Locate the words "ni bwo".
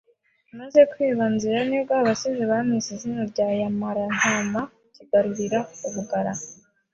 1.67-1.93